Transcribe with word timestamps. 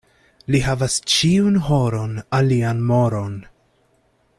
Li 0.53 0.61
havas 0.67 0.95
ĉiun 1.15 1.59
horon 1.67 2.17
alian 2.41 2.83
moron. 2.93 3.41